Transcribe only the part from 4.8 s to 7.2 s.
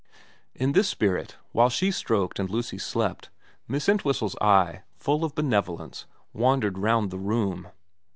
full of benevolence, wandered round the